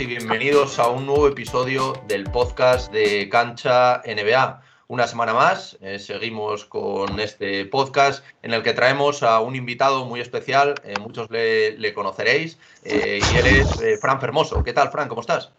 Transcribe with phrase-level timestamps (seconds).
[0.00, 4.60] y bienvenidos a un nuevo episodio del podcast de Cancha NBA.
[4.88, 10.04] Una semana más eh, seguimos con este podcast en el que traemos a un invitado
[10.04, 14.64] muy especial, eh, muchos le, conoceréis, eh, y él es Fran Fermoso.
[14.64, 15.08] ¿Qué tal, Fran?
[15.08, 15.52] ¿Cómo estás?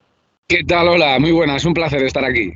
[0.47, 0.89] ¿Qué tal?
[0.89, 2.54] Hola, muy buenas, un placer estar aquí.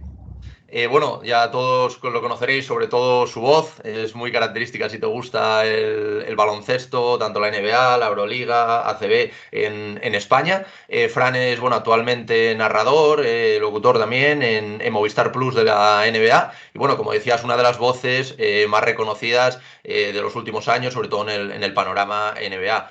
[0.71, 5.07] Eh, bueno, ya todos lo conoceréis, sobre todo su voz, es muy característica si te
[5.07, 10.65] gusta el, baloncesto, tanto la NBA, la Euroliga, ACB en, España.
[10.87, 16.53] Eh, Fran es, bueno, actualmente narrador, eh, locutor también en, Movistar Plus de la NBA.
[16.73, 18.35] Y bueno, como decías, una de las voces
[18.67, 22.89] más reconocidas de los últimos años, sobre todo en el, panorama NBA.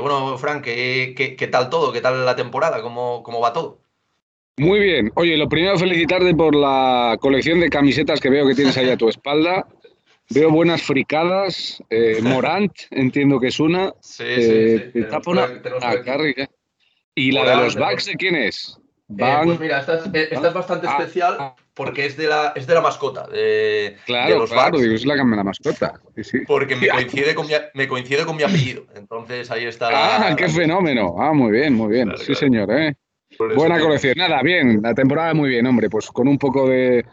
[0.00, 1.92] bueno, Fran, ¿qué, tal todo?
[1.92, 2.82] ¿Qué tal la temporada?
[2.82, 3.87] ¿Cómo, cómo va todo?
[4.58, 5.12] Muy bien.
[5.14, 8.96] Oye, lo primero felicitarte por la colección de camisetas que veo que tienes ahí a
[8.96, 9.66] tu espalda.
[10.30, 11.82] Veo buenas fricadas.
[11.90, 13.92] Eh, Morant, entiendo que es una.
[14.00, 15.06] Sí, sí, sí.
[17.14, 18.78] ¿Y la de los Bucks de quién es?
[19.16, 21.56] Eh, pues mira, esta es, esta es bastante ah, especial ah.
[21.72, 23.26] porque es de la, es de la mascota.
[23.26, 25.94] De, claro, los claro, digo, es la, la mascota.
[26.22, 28.84] Sí, Porque me coincide, con mi, me coincide con mi apellido.
[28.94, 30.28] Entonces ahí está la.
[30.28, 31.16] Ah, qué fenómeno.
[31.18, 32.12] Ah, muy bien, muy bien.
[32.18, 32.94] sí, señor, ¿eh?
[33.38, 34.14] Buena colección.
[34.16, 37.04] Nada, bien, la temporada muy bien, hombre, pues con un poco de,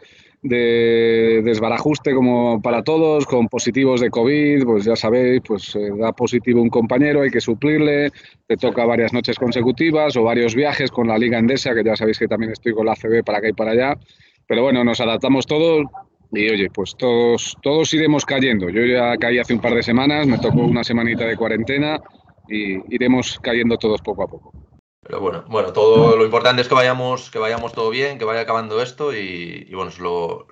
[0.42, 6.62] desbarajuste como para todos, con positivos de COVID, pues ya sabéis, pues eh, da positivo
[6.62, 8.10] un compañero, hay que suplirle,
[8.46, 12.18] te toca varias noches consecutivas o varios viajes con la Liga Endesa, que ya sabéis
[12.18, 13.98] que también estoy con la ACB para acá y para allá,
[14.46, 15.86] pero bueno, nos adaptamos todos
[16.32, 18.68] y oye, pues todos, todos iremos cayendo.
[18.68, 22.00] Yo ya caí hace un par de semanas, me tocó una semanita de cuarentena
[22.48, 24.65] y iremos cayendo todos poco a poco.
[25.06, 28.40] Pero bueno, bueno, todo lo importante es que vayamos, que vayamos todo bien, que vaya
[28.40, 30.46] acabando esto y, bueno, es lo,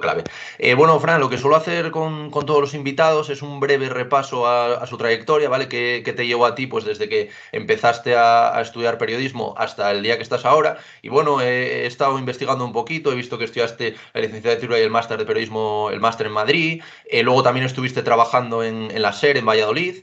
[0.00, 0.24] clave.
[0.58, 4.48] Eh, bueno, Fran, lo que suelo hacer con, todos los invitados es un breve repaso
[4.48, 5.68] a, su trayectoria, ¿vale?
[5.68, 10.16] ¿Qué, te llevó a ti pues desde que empezaste a, estudiar periodismo hasta el día
[10.16, 10.78] que estás ahora?
[11.02, 14.90] Y bueno, he, estado investigando un poquito, he visto que estudiaste la licenciatura y el
[14.90, 19.36] máster de periodismo, el máster en Madrid, eh, luego también estuviste trabajando en la SER
[19.36, 20.02] en Valladolid.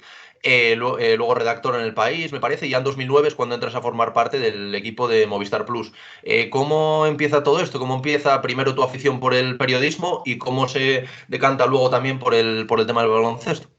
[0.49, 3.55] Eh, eh, luego redactor en el país, me parece, y ya en 2009 es cuando
[3.55, 5.91] entras a formar parte del equipo de Movistar Plus.
[6.23, 7.79] Eh, ¿Cómo empieza todo esto?
[7.79, 12.33] ¿Cómo empieza primero tu afición por el periodismo y cómo se decanta luego también por
[12.33, 13.76] el, por el tema del baloncesto?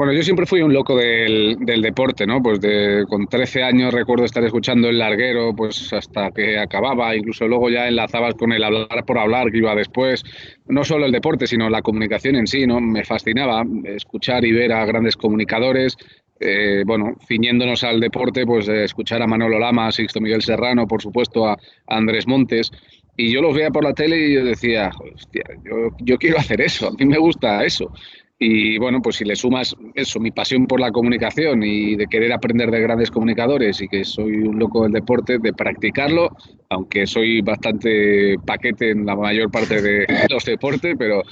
[0.00, 2.42] Bueno, yo siempre fui un loco del, deporte, ¿no?
[2.42, 7.46] Pues de, con 13 años recuerdo estar escuchando el larguero, pues hasta que acababa, incluso
[7.46, 10.22] luego ya enlazabas con el hablar por hablar que iba después.
[10.68, 12.80] No solo el deporte, sino la comunicación en sí, ¿no?
[12.80, 15.98] Me fascinaba escuchar y ver a grandes comunicadores,
[16.40, 21.02] eh, bueno, ciñéndonos al deporte, pues escuchar a Manolo Lama, a Sixto Miguel Serrano, por
[21.02, 22.70] supuesto a, Andrés Montes.
[23.18, 26.62] Y yo los veía por la tele y yo decía, hostia, yo, yo quiero hacer
[26.62, 27.92] eso, a mí me gusta eso.
[28.42, 32.32] Y bueno, pues si le sumas eso, mi pasión por la comunicación y de querer
[32.32, 36.30] aprender de grandes comunicadores y que soy un loco del deporte, de practicarlo,
[36.70, 41.22] aunque soy bastante paquete en la mayor parte de los deportes, pero,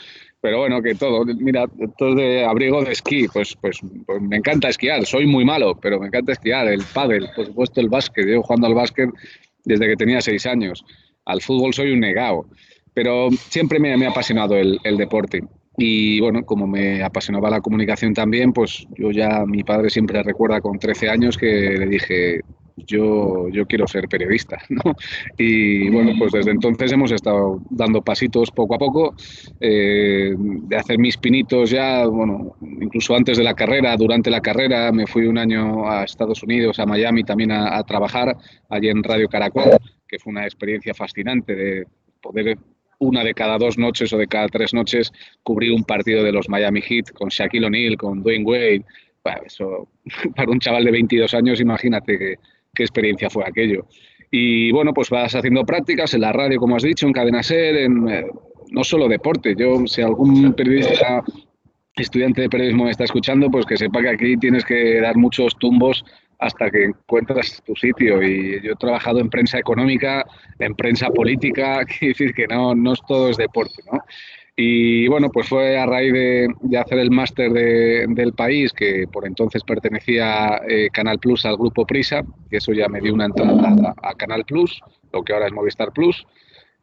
[0.42, 1.64] pero bueno, que todo, mira,
[1.96, 5.98] todo de abrigo de esquí, pues, pues, pues, me encanta esquiar, soy muy malo, pero
[5.98, 9.08] me encanta esquiar, el pádel, por supuesto el básquet, llevo jugando al básquet
[9.64, 10.84] desde que tenía seis años,
[11.24, 12.44] al fútbol soy un negado,
[12.92, 15.42] pero siempre me, ha apasionado el deporte
[15.80, 20.60] y bueno, como me apasionaba la comunicación también, pues yo ya, mi padre siempre recuerda
[20.60, 22.40] con 13 años que le dije,
[22.84, 24.96] yo, yo quiero ser periodista, ¿no?
[25.36, 29.14] Y bueno, pues desde entonces hemos estado dando pasitos poco a poco,
[29.60, 34.90] eh, de hacer mis pinitos ya, bueno, incluso antes de la carrera, durante la carrera,
[34.90, 38.36] me fui un año a Estados Unidos, a Miami también a, a trabajar,
[38.68, 39.78] allí en Radio Caracol,
[40.08, 41.86] que fue una experiencia fascinante de
[42.20, 42.58] poder
[42.98, 46.48] una de cada dos noches o de cada tres noches cubrir un partido de los
[46.48, 48.84] Miami Heat con Shaquille O'Neal, con Dwayne Wade.
[49.44, 49.88] eso,
[50.36, 52.34] para un chaval de 22 años, imagínate qué,
[52.74, 53.86] qué experiencia fue aquello.
[54.30, 57.76] Y bueno, pues vas haciendo prácticas en la radio, como has dicho, en Cadena Ser,
[57.76, 58.26] en, eh,
[58.70, 59.54] no solo deporte.
[59.56, 61.22] Yo, si algún periodista,
[61.96, 65.56] estudiante de periodismo me está escuchando, pues que sepa que aquí tienes que dar muchos
[65.58, 66.04] tumbos
[66.38, 68.22] hasta que encuentras tu sitio.
[68.22, 70.24] Y yo he trabajado en prensa económica,
[70.58, 74.00] en prensa política, quiere decir que no, no es todo es deporte, ¿no?
[74.60, 79.62] Y bueno, pues fue a raíz de, hacer el máster del país, que por entonces
[79.62, 84.14] pertenecía eh, Canal Plus al grupo Prisa, que eso ya me dio una entrada a,
[84.14, 84.82] Canal Plus,
[85.12, 86.26] lo que ahora es Movistar Plus.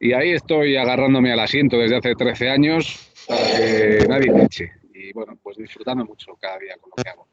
[0.00, 4.72] Y ahí estoy agarrándome al asiento desde hace 13 años para que nadie me eche.
[4.94, 7.26] Y bueno, pues disfrutando mucho cada día con lo que hago.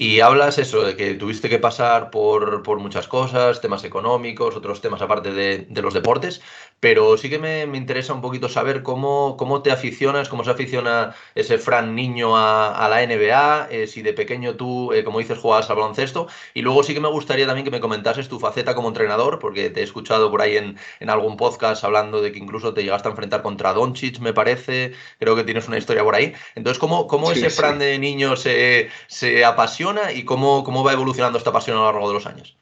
[0.00, 4.80] Y hablas eso, de que tuviste que pasar por, por muchas cosas, temas económicos, otros
[4.80, 6.40] temas aparte de, de los deportes,
[6.78, 10.52] pero sí que me, me, interesa un poquito saber cómo, cómo te aficionas, cómo se
[10.52, 15.18] aficiona ese Fran niño a, a la NBA, eh, si de pequeño tú, eh, como
[15.18, 18.38] dices, jugabas al baloncesto, y luego sí que me gustaría también que me comentases tu
[18.38, 22.30] faceta como entrenador, porque te he escuchado por ahí en, en algún podcast hablando de
[22.30, 26.04] que incluso te llegaste a enfrentar contra Doncic, me parece, creo que tienes una historia
[26.04, 26.34] por ahí.
[26.54, 27.84] Entonces, ¿cómo, cómo sí, ese Fran sí.
[27.84, 32.08] de niño se, se apasiona y cómo, cómo va evolucionando esta pasión a lo largo
[32.08, 32.56] de los años?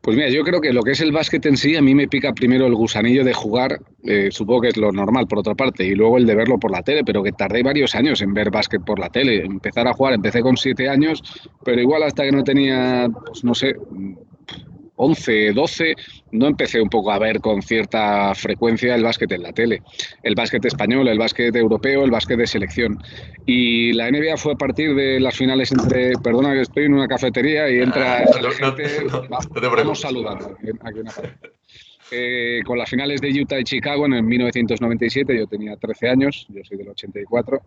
[0.00, 2.06] Pues mira, yo creo que lo que es el básquet en sí, a mí me
[2.06, 5.84] pica primero el gusanillo de jugar, eh, supongo que es lo normal por otra parte,
[5.84, 8.52] y luego el de verlo por la tele, pero que tardé varios años en ver
[8.52, 9.44] básquet por la tele.
[9.44, 11.24] Empezar a jugar, empecé con siete años,
[11.64, 13.74] pero igual hasta que no tenía, pues no sé,
[14.96, 15.94] 11, 12,
[16.32, 19.82] no empecé un poco a ver con cierta frecuencia el básquet en la tele.
[20.22, 22.98] El básquet español, el básquet europeo, el básquet de selección.
[23.44, 27.08] Y la NBA fue a partir de las finales entre, perdona que estoy en una
[27.08, 28.18] cafetería y entra...
[28.18, 30.56] Ah, no, no, no, no, te vamos saludando.
[30.82, 31.12] Aquí una
[32.10, 36.62] eh, con las finales de Utah y Chicago en 1997, yo tenía 13 años, yo
[36.62, 37.60] soy del 84,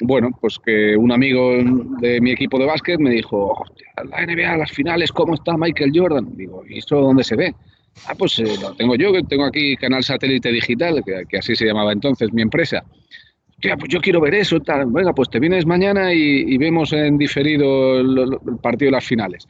[0.00, 1.52] bueno, pues que un amigo
[2.00, 3.64] de mi equipo de básquet me dijo,
[3.96, 6.36] la NBA, las finales, ¿cómo está Michael Jordan?
[6.36, 7.54] Digo, ¿y esto dónde se ve?
[8.06, 11.66] Ah, pues eh, lo tengo yo, que tengo aquí Canal Satélite Digital, que, así se
[11.66, 12.84] llamaba entonces mi empresa.
[13.62, 14.86] Ya, pues yo quiero ver eso, tal.
[14.86, 19.04] Venga, pues te vienes mañana y, y vemos en diferido el, el partido de las
[19.04, 19.46] finales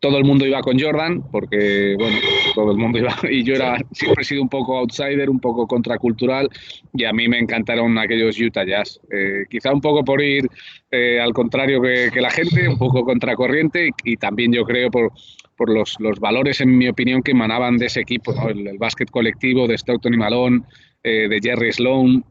[0.00, 2.16] todo el mundo iba con Jordan, porque, bueno,
[2.54, 5.66] todo el mundo iba, y yo era, siempre he sido un poco outsider, un poco
[5.66, 6.48] contracultural,
[6.94, 9.00] y a mí me encantaron aquellos Utah Jazz.
[9.10, 10.48] Eh, quizá un poco por ir
[10.90, 14.90] eh, al contrario que, que, la gente, un poco contracorriente, y, y también yo creo
[14.90, 15.12] por,
[15.56, 18.48] por los, los, valores, en mi opinión, que emanaban de ese equipo, ¿no?
[18.48, 20.62] el, el, básquet colectivo de Stockton y Malone,
[21.02, 22.24] eh, de Jerry Sloan,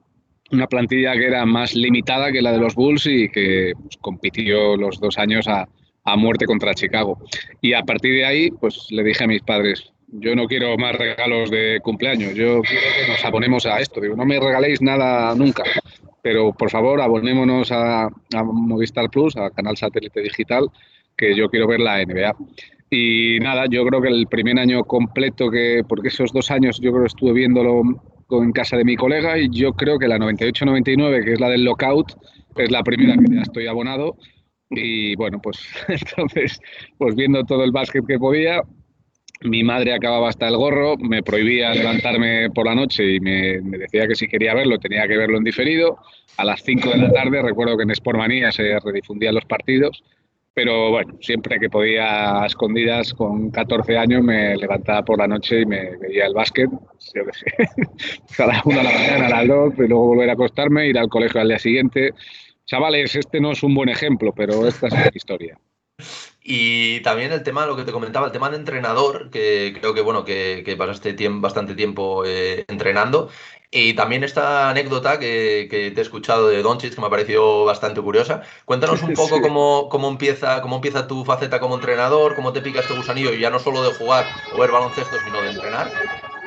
[0.51, 4.77] una plantilla que era más limitada que la de los Bulls y que pues, compitió
[4.77, 5.67] los dos años a
[6.07, 7.19] a muerte contra Chicago.
[7.61, 10.95] Y a partir de ahí, pues le dije a mis padres, yo no quiero más
[10.95, 13.99] regalos de cumpleaños, yo quiero que nos abonemos a esto.
[13.99, 15.63] Digo, no me regaléis nada nunca,
[16.21, 18.07] pero por favor abonémonos a,
[18.41, 20.69] Movistar Plus, a Canal Satélite Digital,
[21.17, 22.35] que yo quiero ver la NBA.
[22.89, 26.91] Y nada, yo creo que el primer año completo, que porque esos dos años yo
[26.91, 27.81] creo que estuve viéndolo
[28.29, 31.65] en casa de mi colega y yo creo que la 98-99, que es la del
[31.65, 32.13] lockout,
[32.55, 34.15] es la primera que ya estoy abonado
[34.69, 36.59] y bueno, pues entonces,
[36.97, 38.61] pues viendo todo el básquet que podía,
[39.41, 44.07] mi madre acababa hasta el gorro, me prohibía levantarme por la noche y me, decía
[44.07, 45.97] que si quería verlo tenía que verlo en diferido.
[46.37, 50.03] A las 5 de la tarde recuerdo que en Sportmanía se redifundían los partidos,
[50.53, 55.61] pero bueno, siempre que podía a escondidas con 14 años me levantaba por la noche
[55.61, 59.29] y me veía el básquet, yo qué sé, a la 1 de la mañana, a
[59.29, 62.11] las 2, y luego volver a acostarme, ir al colegio al día siguiente
[62.67, 65.59] Chavales, este no es un buen ejemplo, pero esta es la historia.
[66.49, 69.99] Y también el tema, lo que te comentaba, el tema de entrenador, que creo que
[69.99, 73.29] bueno, que, que pasaste tiempo, bastante tiempo eh, entrenando.
[73.69, 77.65] Y también esta anécdota que, que, te he escuchado de Doncic, que me ha parecido
[77.65, 78.43] bastante curiosa.
[78.63, 79.41] Cuéntanos un poco sí.
[79.41, 83.49] cómo, cómo, empieza, cómo empieza tu faceta como entrenador, cómo te pica este gusanillo, ya
[83.49, 84.25] no solo de jugar
[84.55, 85.91] o ver baloncesto, sino de entrenar.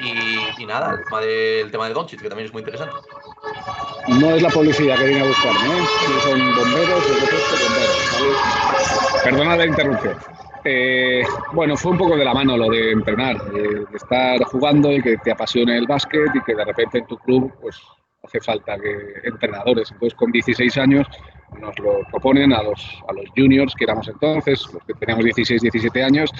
[0.00, 2.96] Y, y nada, el tema, de, el tema de Doncic, que también es muy interesante.
[4.18, 5.86] No es la publicidad que vine a buscar, ¿no?
[5.86, 8.00] Si son bomberos, bomberos.
[9.22, 10.16] Perdona la interrupción.
[10.64, 11.22] Eh,
[11.52, 15.16] bueno, fue un poco de la mano lo de entrenar, de, estar jugando y que
[15.18, 17.80] te apasione el básquet y que de repente en tu club pues
[18.22, 19.90] hace falta que entrenadores.
[19.92, 21.06] Entonces con 16 años
[21.58, 25.62] nos lo proponen a los, a los juniors que éramos entonces, los que teníamos 16,
[25.62, 26.30] 17 años,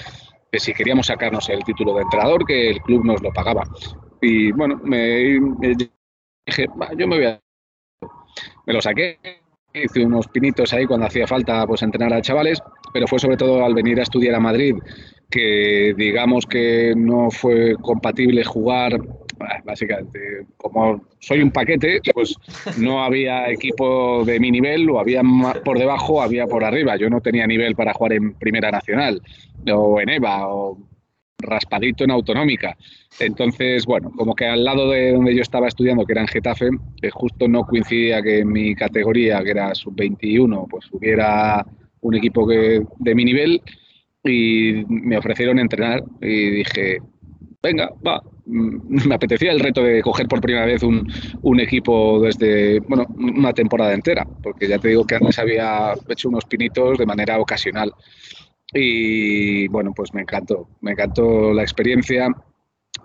[0.50, 3.64] que si queríamos sacarnos el título de entrenador, que el club nos lo pagaba.
[4.20, 5.74] Y bueno, me, me
[6.46, 7.40] dije, yo me voy a...
[8.66, 9.18] Me lo saqué,
[9.73, 12.61] hice unos pinitos ahí cuando hacía falta pues entrenar a chavales,
[12.92, 14.76] pero fue sobre todo al venir a estudiar a Madrid
[15.30, 18.99] que digamos que no fue compatible jugar
[19.64, 22.35] básicamente como soy un paquete pues
[22.76, 25.23] no había equipo de mi nivel o había
[25.64, 26.97] por debajo había por arriba.
[26.97, 29.23] Yo no tenía nivel para jugar en primera nacional
[29.73, 30.78] o en EVA o
[31.42, 32.76] raspadito en autonómica.
[33.18, 36.70] Entonces, bueno, como que al lado de donde yo estaba estudiando, que era en Getafe,
[37.02, 41.64] eh, justo no coincidía que en mi categoría, que era sub-21, pues hubiera
[42.00, 43.62] un equipo que, de mi nivel
[44.25, 46.99] y me ofrecieron entrenar y dije,
[47.62, 51.11] venga, va, mm, me apetecía el reto de coger por primera vez un,
[51.42, 56.28] un, equipo desde, bueno, una temporada entera, porque ya te digo que antes había hecho
[56.28, 57.92] unos pinitos de manera ocasional.
[58.72, 62.28] Y bueno, pues me encantó, me encantó la experiencia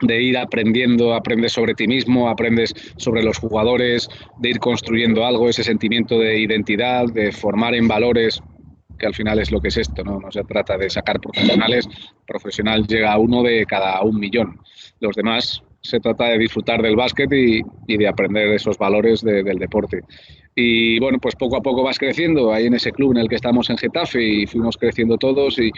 [0.01, 5.50] de ir aprendiendo, aprendes sobre ti mismo, aprendes sobre los jugadores, de ir construyendo algo,
[5.50, 8.41] ese sentimiento de identidad, de formar en valores
[8.98, 10.19] que al final es lo que es esto, ¿no?
[10.19, 11.88] No se trata de sacar profesionales,
[12.25, 14.60] profesional llega a uno de cada un millón.
[15.00, 17.62] Los demás se trata de disfrutar del básquet y,
[17.98, 20.01] de aprender esos valores del deporte.
[20.56, 23.36] Y bueno, pues poco a poco vas creciendo ahí en ese club en el que
[23.36, 25.70] estamos en Getafe y fuimos creciendo todos y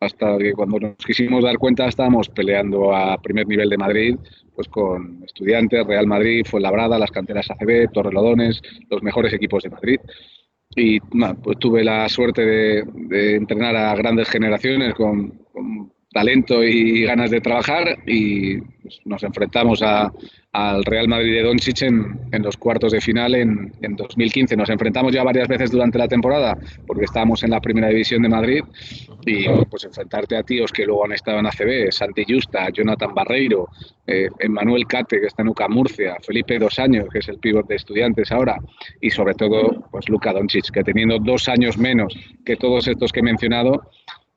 [0.00, 4.16] hasta que cuando nos quisimos dar cuenta estábamos peleando a primer nivel de Madrid,
[4.54, 10.00] pues con Estudiantes, Real Madrid, Fuenlabrada, las canteras ACB, Torrelodones, los mejores equipos de Madrid.
[10.74, 15.38] Y pues tuve la suerte de, entrenar a grandes generaciones con
[16.12, 20.12] talento y ganas de trabajar y pues, nos enfrentamos a,
[20.52, 24.54] al Real Madrid de Doncic en, en los cuartos de final en, en, 2015.
[24.56, 28.28] Nos enfrentamos ya varias veces durante la temporada porque estábamos en la primera división de
[28.28, 28.62] Madrid
[29.24, 33.68] y pues enfrentarte a tíos que luego han estado en ACB, Santi Justa, Jonathan Barreiro,
[34.06, 37.66] eh, Emmanuel Cate que está en UCA Murcia, Felipe Dos Años que es el pívot
[37.66, 38.58] de estudiantes ahora
[39.00, 42.14] y sobre todo pues Luka Doncic que teniendo dos años menos
[42.44, 43.88] que todos estos que he mencionado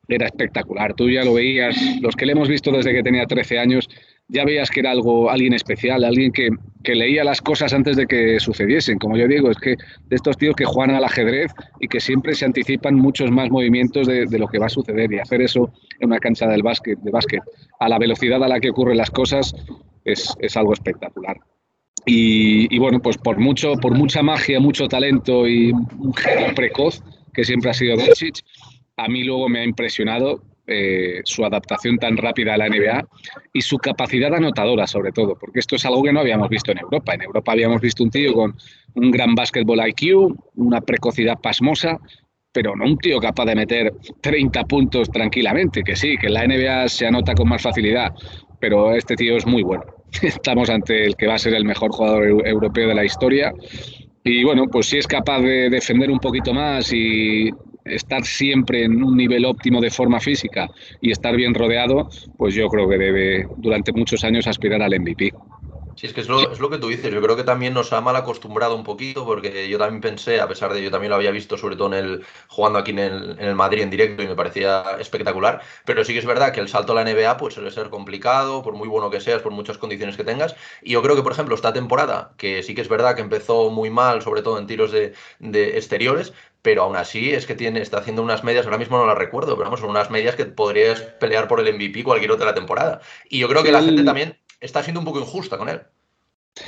[0.07, 0.93] era espectacular.
[0.93, 3.87] Tú ya lo veías, los que le hemos visto desde que tenía 13 años,
[4.27, 6.49] ya veías que era algo, alguien especial, alguien que,
[6.83, 8.99] leía las cosas antes de que sucediesen.
[8.99, 12.35] Como yo digo, es que de estos tíos que juegan al ajedrez y que siempre
[12.35, 16.09] se anticipan muchos más movimientos de, lo que va a suceder y hacer eso en
[16.09, 17.41] una cancha del básquet, de básquet
[17.79, 19.55] a la velocidad a la que ocurren las cosas
[20.03, 21.37] es, algo espectacular.
[22.05, 27.01] Y, bueno, pues por mucho, por mucha magia, mucho talento y un genio precoz
[27.33, 28.43] que siempre ha sido Doncic,
[28.97, 33.05] a mí luego me ha impresionado eh, su adaptación tan rápida a la NBA
[33.53, 36.79] y su capacidad anotadora, sobre todo, porque esto es algo que no habíamos visto en
[36.79, 37.13] Europa.
[37.13, 38.55] En Europa habíamos visto un tío con
[38.95, 41.99] un gran basketball IQ, una precocidad pasmosa,
[42.51, 46.47] pero no un tío capaz de meter 30 puntos tranquilamente, que sí, que en la
[46.47, 48.13] NBA se anota con más facilidad,
[48.59, 49.83] pero este tío es muy bueno.
[50.21, 53.53] Estamos ante el que va a ser el mejor jugador europeo de la historia.
[54.23, 57.51] Y bueno, pues si es capaz de defender un poquito más y
[57.85, 62.67] estar siempre en un nivel óptimo de forma física y estar bien rodeado, pues yo
[62.67, 65.31] creo que debe durante muchos años aspirar al MVP.
[65.95, 67.13] Sí, es que es lo, es lo, que tú dices.
[67.13, 70.47] Yo creo que también nos ha mal acostumbrado un poquito, porque yo también pensé, a
[70.47, 73.31] pesar de yo también lo había visto, sobre todo en el jugando aquí en el,
[73.39, 75.61] en el Madrid en directo y me parecía espectacular.
[75.85, 78.61] Pero sí que es verdad que el salto a la NBA pues suele ser complicado,
[78.61, 80.55] por muy bueno que seas, por muchas condiciones que tengas.
[80.81, 83.69] Y yo creo que, por ejemplo, esta temporada, que sí que es verdad que empezó
[83.69, 87.81] muy mal, sobre todo en tiros de, de exteriores, pero aún así es que tiene,
[87.81, 90.45] está haciendo unas medias, ahora mismo no las recuerdo, pero vamos, son unas medias que
[90.45, 93.01] podrías pelear por el MVP cualquier otra temporada.
[93.29, 95.81] Y yo creo que la gente también está siendo un poco injusta con él.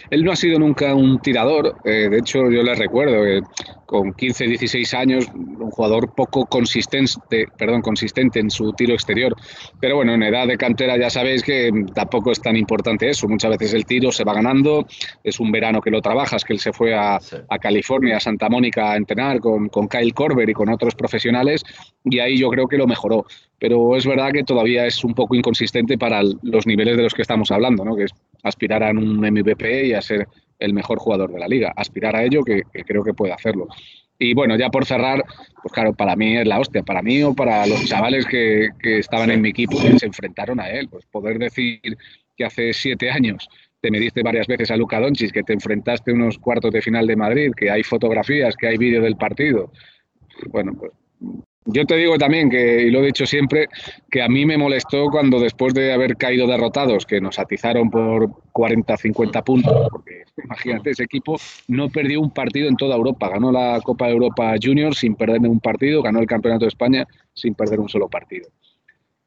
[0.09, 3.41] Él no ha sido nunca un tirador, eh, de hecho yo le recuerdo que
[3.87, 9.33] con 15, 16 años, un jugador poco consistente, perdón, consistente en su tiro exterior.
[9.79, 13.29] Pero bueno, en edad de cantera ya sabéis que tampoco es tan importante eso.
[13.29, 14.85] Muchas veces el tiro se va ganando,
[15.23, 17.17] es un verano que lo trabajas, que él se fue a,
[17.61, 21.63] California, a Santa Mónica a entrenar con, con Kyle Korver y con otros profesionales
[22.03, 23.25] y ahí yo creo que lo mejoró.
[23.57, 27.21] Pero es verdad que todavía es un poco inconsistente para los niveles de los que
[27.21, 27.95] estamos hablando, ¿no?
[27.95, 28.11] que es
[28.47, 30.27] aspirar a un MVP y a ser
[30.59, 31.73] el mejor jugador de la liga.
[31.75, 33.67] Aspirar a ello, que, creo que puede hacerlo.
[34.19, 35.23] Y bueno, ya por cerrar,
[35.61, 39.29] pues claro, para mí es la hostia, para mí o para los chavales que, estaban
[39.29, 40.89] en mi equipo que se enfrentaron a él.
[40.89, 41.97] Pues poder decir
[42.35, 43.47] que hace siete años
[43.79, 47.15] te mediste varias veces a Luca Doncic, que te enfrentaste unos cuartos de final de
[47.15, 49.71] Madrid, que hay fotografías, que hay vídeo del partido.
[50.49, 50.91] Bueno, pues
[51.67, 53.67] yo te digo también que, y lo he dicho siempre,
[54.09, 58.31] que a mí me molestó cuando después de haber caído derrotados, que nos atizaron por
[58.53, 63.51] 40, 50 puntos, porque imagínate, ese equipo no perdió un partido en toda Europa, ganó
[63.51, 67.53] la Copa de Europa Junior sin perder un partido, ganó el Campeonato de España sin
[67.53, 68.49] perder un solo partido.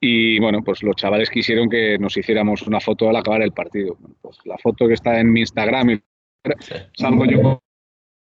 [0.01, 3.99] Y bueno, pues los chavales quisieron que nos hiciéramos una foto al acabar el partido.
[4.23, 6.01] Pues la foto que está en mi Instagram,
[6.95, 7.61] salgo yo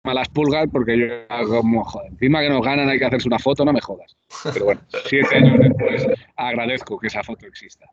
[0.03, 3.65] malas pulgas porque yo como, joder, encima que nos ganan hay que hacerse una foto,
[3.65, 4.17] no me jodas.
[4.53, 7.86] Pero bueno, siete años después agradezco que esa foto exista.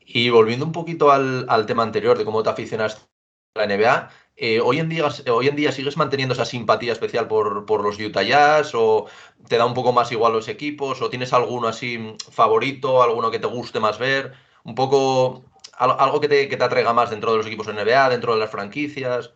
[0.00, 3.08] Y volviendo un poquito al, tema anterior de cómo te aficionas
[3.54, 7.28] a la NBA, eh, hoy, en día, hoy en día sigues manteniendo esa simpatía especial
[7.28, 9.06] por, por, los Utah Jazz o
[9.48, 13.38] te da un poco más igual los equipos o tienes alguno así favorito, alguno que
[13.38, 14.32] te guste más ver,
[14.64, 15.44] un poco
[15.78, 18.40] algo que te, que te atraiga más dentro de los equipos de NBA, dentro de
[18.40, 19.32] las franquicias.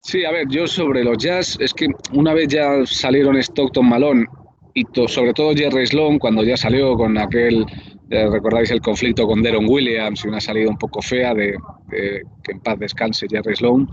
[0.00, 4.26] Sí, a ver, yo sobre los Jazz, es que una vez ya salieron Stockton Malone
[4.74, 7.66] y sobre todo Jerry Sloan, cuando ya salió con aquel,
[8.08, 11.56] recordáis el conflicto con Deron Williams y una salida un poco fea de,
[11.90, 13.88] que en paz descanse Jerry Sloan.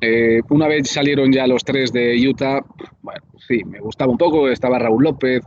[0.00, 2.60] Eh, una vez salieron ya los tres de Utah,
[3.02, 5.42] bueno, sí, me gustaba un poco, estaba Raúl López,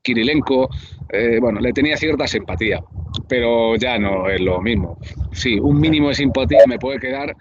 [0.00, 0.70] Kirilenko,
[1.12, 2.80] eh, bueno, le tenía cierta simpatía,
[3.28, 4.98] pero ya no es lo mismo.
[5.32, 7.34] Sí, un mínimo de simpatía me puede quedar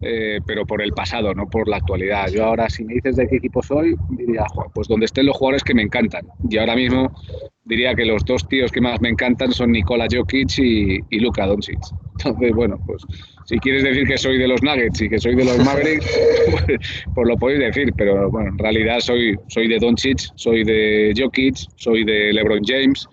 [0.00, 2.28] eh, pero por el pasado, no por la actualidad.
[2.28, 5.62] Yo ahora, si me dices de qué equipo soy, diría, pues donde estén los jugadores
[5.62, 6.26] que me encantan.
[6.48, 7.12] Y ahora mismo
[7.64, 11.46] diría que los dos tíos que más me encantan son Nikola Jokic y, y Luka
[11.46, 11.78] Doncic.
[12.18, 13.02] Entonces, bueno, pues
[13.44, 16.06] si quieres decir que soy de los Nuggets y que soy de los Mavericks,
[16.50, 16.78] pues,
[17.14, 21.56] pues, lo podéis decir, pero bueno, en realidad soy, soy de Doncic, soy de Jokic,
[21.76, 23.06] soy de LeBron James,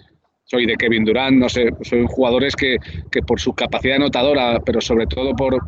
[0.43, 2.77] soy de Kevin Durant, no sé, soy jugadores que,
[3.11, 5.59] que por su capacidad anotadora, pero sobre todo por,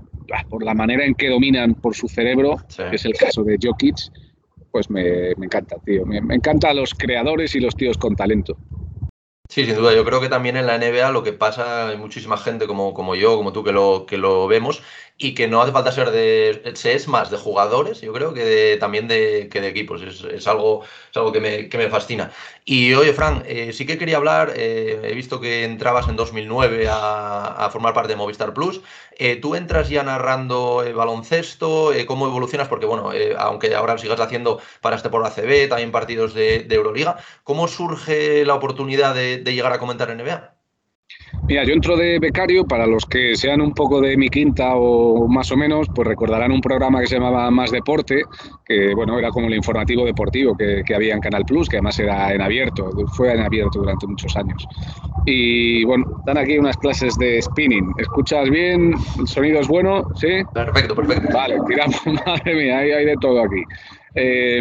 [0.49, 3.97] por la manera en que dominan por su cerebro, que es el caso de Jokic,
[4.71, 6.05] pues me, me encanta, tío.
[6.05, 8.57] Me, me encanta los creadores y los tíos con talento.
[9.49, 9.95] Sí, sin duda.
[9.95, 13.15] Yo creo que también en la NBA lo que pasa, hay muchísima gente como, como
[13.15, 14.83] yo, como tú, que lo, que lo vemos,
[15.21, 16.71] y que no hace falta ser de.
[16.75, 20.01] Se es más de jugadores, yo creo, que de, también de, que de equipos.
[20.01, 22.31] Es, es algo, es algo que, me, que me fascina.
[22.63, 24.53] Y oye, Fran, eh, sí que quería hablar.
[24.55, 28.81] Eh, he visto que entrabas en 2009 a, a formar parte de Movistar Plus.
[29.17, 31.91] Eh, ¿Tú entras ya narrando baloncesto?
[32.07, 32.69] ¿Cómo evolucionas?
[32.69, 37.17] Porque, bueno, aunque ahora sigas haciendo para este por ACB, también partidos de, de Euroliga,
[37.43, 40.58] ¿cómo surge la oportunidad de, de llegar a comentar en NBA?
[41.47, 45.27] Mira, yo entro de becario, para los que sean un poco de mi quinta o
[45.27, 48.21] más o menos, pues recordarán un programa que se llamaba Más Deporte,
[48.63, 51.97] que bueno, era como el informativo deportivo que, que había en Canal Plus, que además
[51.99, 54.63] era en abierto, fue en abierto durante muchos años.
[55.25, 57.93] Y bueno, dan aquí unas clases de spinning.
[57.97, 58.93] ¿Escuchas bien?
[59.17, 60.03] ¿El sonido es bueno?
[60.15, 60.43] ¿Sí?
[60.53, 61.29] Perfecto, perfecto.
[61.33, 63.63] Vale, tiramos, madre mía, hay, hay de todo aquí.
[64.15, 64.59] Eh,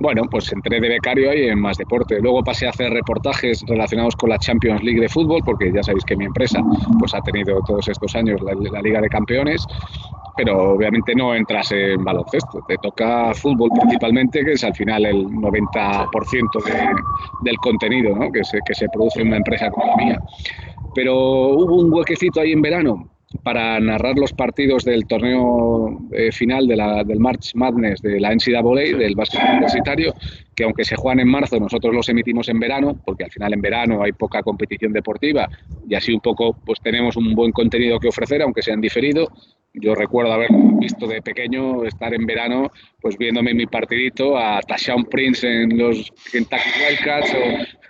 [0.00, 2.20] bueno, pues entré de becario ahí en Más Deporte.
[2.20, 6.04] Luego pasé a hacer reportajes relacionados con la Champions League de fútbol, porque ya sabéis
[6.04, 6.60] que mi empresa
[6.98, 9.66] pues, ha tenido todos estos años la, la Liga de Campeones,
[10.36, 12.62] pero obviamente no entras en baloncesto.
[12.66, 16.72] Te toca fútbol principalmente, que es al final el 90% de,
[17.42, 18.30] del contenido ¿no?
[18.30, 20.22] que, se, que se produce en una empresa como la mía.
[20.94, 23.09] Pero hubo un huequecito ahí en verano
[23.42, 28.34] para narrar los partidos del torneo eh, final de la, del March Madness de la
[28.34, 30.14] NCAA, del básquet universitario,
[30.54, 33.60] que aunque se juegan en marzo, nosotros los emitimos en verano, porque al final en
[33.60, 35.48] verano hay poca competición deportiva
[35.88, 39.28] y así un poco pues tenemos un buen contenido que ofrecer, aunque sea en diferido.
[39.74, 40.50] Yo recuerdo haber
[40.80, 46.10] visto de pequeño estar en verano pues viéndome mi partidito a Tashawn Prince en los
[46.32, 47.34] Kentucky Wildcats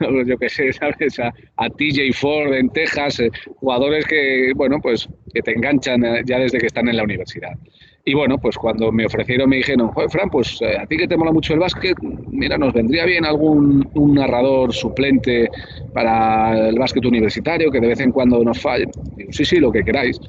[0.00, 1.18] o, o yo qué sé, ¿sabes?
[1.18, 6.22] A, a, TJ Ford en Texas, eh, jugadores que, bueno, pues que te enganchan eh,
[6.26, 7.52] ya desde que están en la universidad.
[8.04, 11.07] Y bueno, pues cuando me ofrecieron, me dijeron, Joder, Fran, pues eh, a ti que
[11.07, 11.96] te mola mucho el básquet,
[12.28, 15.48] mira, nos vendría bien algún un narrador suplente
[15.92, 18.87] para el básquet universitario que de vez en cuando nos falle.
[19.31, 20.20] Sí, sí, lo que queráis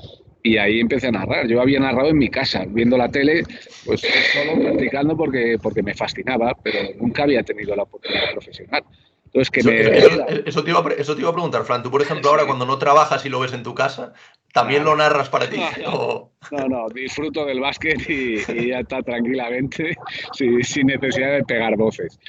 [0.43, 1.47] y ahí empecé a narrar.
[1.47, 3.43] Yo había narrado en mi casa, viendo la tele,
[3.85, 8.83] pues solo practicando porque, porque me fascinaba, pero nunca había tenido la oportunidad profesional.
[9.25, 9.97] Entonces, que eso, me...
[9.97, 11.83] eso, eso, te iba a, eso, te iba a, preguntar, Fran.
[11.83, 14.13] Tú, por ejemplo, ahora cuando no trabajas y lo ves en tu casa,
[14.53, 15.57] ¿también lo narras para ti?
[15.83, 19.95] No, no, no disfruto del básquet y, y ya está tranquilamente,
[20.33, 22.19] sin, sin necesidad de pegar voces.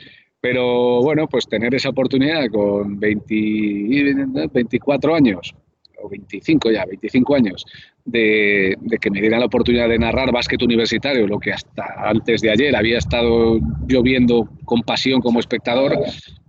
[0.41, 5.55] Pero bueno, pues tener esa oportunidad con 20, 24 años,
[6.03, 7.65] o 25 ya, 25 años,
[8.05, 12.41] de, de, que me dieran la oportunidad de narrar básquet universitario, lo que hasta antes
[12.41, 15.99] de ayer había estado yo viendo con pasión como espectador,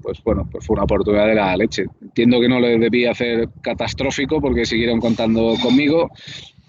[0.01, 1.85] pues bueno, pues fue una oportunidad de la leche.
[2.01, 6.09] Entiendo que no lo debía hacer catastrófico porque siguieron contando conmigo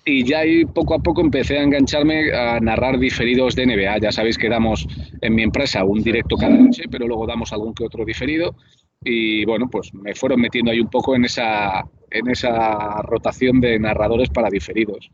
[0.04, 3.98] y ya ahí poco a poco empecé a engancharme a narrar diferidos de NBA.
[3.98, 4.86] Ya sabéis que damos
[5.20, 8.54] en mi empresa un directo cada noche, pero luego damos algún que otro diferido
[9.02, 13.78] y bueno, pues me fueron metiendo ahí un poco en esa, en esa rotación de
[13.78, 15.10] narradores para diferidos.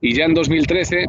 [0.00, 1.06] Y ya en 2013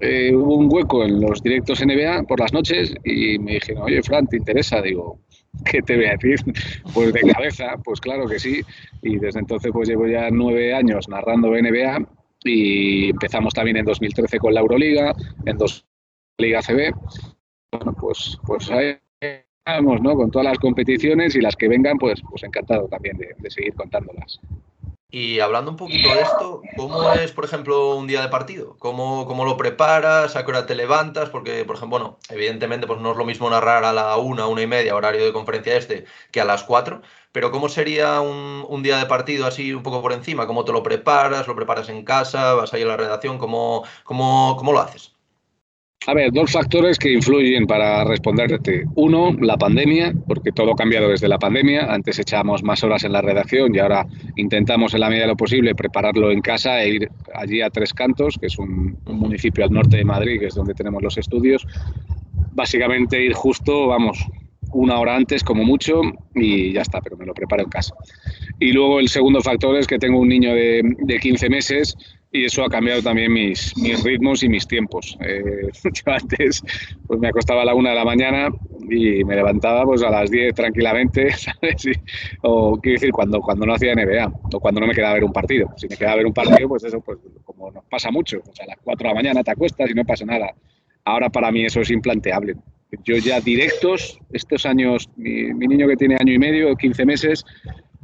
[0.00, 4.02] eh, hubo un hueco en los directos NBA por las noches y me dijeron, oye,
[4.02, 4.82] Fran, ¿te interesa?
[4.82, 5.20] Digo,
[5.64, 6.40] ¿qué te voy a decir?
[6.92, 8.60] Pues de cabeza, pues claro que sí.
[9.00, 12.06] Y desde entonces pues llevo ya nueve años narrando NBA
[12.44, 15.14] y empezamos también en 2013 con la Euroliga,
[15.46, 15.86] en dos
[16.38, 16.92] Liga CB.
[17.70, 18.96] Bueno, pues, pues ahí
[19.64, 20.16] vamos, ¿no?
[20.16, 23.74] Con todas las competiciones y las que vengan, pues, pues encantado también de, de seguir
[23.74, 24.40] contándolas.
[25.14, 28.76] Y hablando un poquito de esto, ¿cómo es, por ejemplo, un día de partido?
[28.78, 30.36] ¿Cómo, ¿Cómo, lo preparas?
[30.36, 31.28] ¿A qué hora te levantas?
[31.28, 34.62] Porque, por ejemplo, bueno, evidentemente pues no es lo mismo narrar a la una, una
[34.62, 37.02] y media, horario de conferencia este, que a las cuatro.
[37.30, 40.46] Pero ¿cómo sería un, un, día de partido así un poco por encima?
[40.46, 41.46] ¿Cómo te lo preparas?
[41.46, 42.54] ¿Lo preparas en casa?
[42.54, 43.36] ¿Vas ahí a la redacción?
[43.36, 45.11] ¿Cómo, cómo, cómo lo haces?
[46.06, 48.84] A ver, dos factores que influyen para responderte.
[48.96, 51.92] Uno, la pandemia, porque todo ha cambiado desde la pandemia.
[51.92, 55.36] Antes echábamos más horas en la redacción y ahora intentamos en la medida de lo
[55.36, 59.64] posible prepararlo en casa e ir allí a Tres Cantos, que es un, un municipio
[59.64, 61.64] al norte de Madrid, que es donde tenemos los estudios.
[62.52, 64.26] Básicamente ir justo, vamos,
[64.72, 66.00] una hora antes como mucho
[66.34, 67.94] y ya está, pero me lo preparo en casa.
[68.58, 71.96] Y luego el segundo factor es que tengo un niño de, de 15 meses
[72.32, 75.18] y eso ha cambiado también mis, mis ritmos y mis tiempos.
[75.20, 76.62] Eh, yo antes
[77.06, 78.48] pues me acostaba a la una de la mañana
[78.88, 81.84] y me levantaba pues a las 10 tranquilamente, ¿sabes?
[82.40, 85.32] o quiero decir, cuando, cuando no hacía NBA o cuando no me quedaba ver un
[85.32, 85.68] partido.
[85.76, 88.66] Si me quedaba ver un partido, pues eso, pues como nos pasa mucho, pues a
[88.66, 90.54] las 4 de la mañana te acuestas y no pasa nada.
[91.04, 92.56] Ahora para mí eso es implanteable.
[93.04, 97.44] Yo ya directos, estos años, mi, mi niño que tiene año y medio, 15 meses,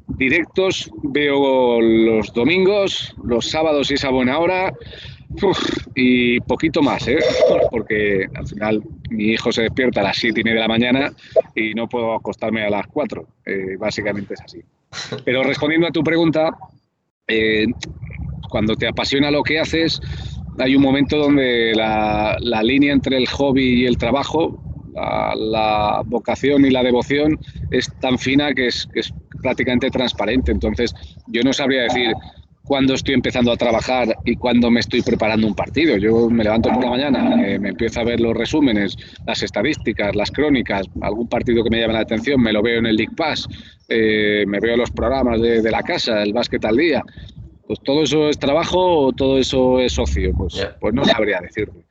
[0.08, 4.72] directos, veo los domingos, los sábados y esa buena hora,
[5.94, 7.18] y poquito más, ¿eh?
[7.70, 11.12] porque al final mi hijo se despierta a las 7 y media de la mañana
[11.54, 14.62] y no puedo acostarme a las 4, eh, básicamente es así.
[15.24, 16.56] Pero respondiendo a tu pregunta,
[17.26, 17.66] eh,
[18.48, 20.00] cuando te apasiona lo que haces,
[20.58, 24.58] hay un momento donde la, la línea entre el hobby y el trabajo
[25.36, 27.38] la, vocación y la devoción
[27.70, 28.88] es tan fina que es,
[29.40, 30.52] prácticamente transparente.
[30.52, 30.94] Entonces,
[31.26, 32.12] yo no sabría decir
[32.68, 35.96] cuándo estoy empezando a trabajar y cuándo me estoy preparando un partido.
[35.96, 38.96] Yo me levanto por la mañana, eh, me empiezo a ver los resúmenes,
[39.26, 42.86] las estadísticas, las crónicas, algún partido que me llame la atención, me lo veo en
[42.86, 43.48] el League Pass,
[43.88, 47.02] eh, me veo los programas de, la casa, el básquet al día.
[47.66, 51.86] Pues todo eso es trabajo o todo eso es ocio, pues, pues no sabría decirte.